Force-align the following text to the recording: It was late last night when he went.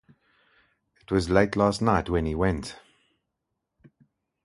It 0.99 1.11
was 1.11 1.29
late 1.29 1.55
last 1.55 1.79
night 1.79 2.09
when 2.09 2.25
he 2.25 2.33
went. 2.33 2.75